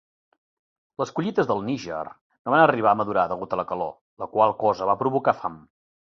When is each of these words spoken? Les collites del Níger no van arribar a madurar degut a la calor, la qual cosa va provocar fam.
Les 1.01 1.09
collites 1.17 1.49
del 1.51 1.59
Níger 1.65 1.99
no 2.09 2.53
van 2.53 2.61
arribar 2.61 2.93
a 2.93 2.97
madurar 3.01 3.25
degut 3.33 3.53
a 3.53 3.59
la 3.61 3.65
calor, 3.73 3.91
la 4.23 4.29
qual 4.31 4.55
cosa 4.65 4.89
va 4.91 4.97
provocar 5.03 5.35
fam. 5.43 5.59